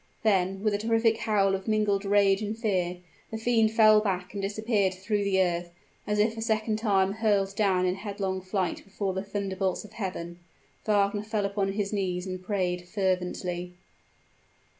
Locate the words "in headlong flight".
7.85-8.81